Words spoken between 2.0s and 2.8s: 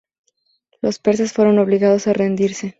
a rendirse.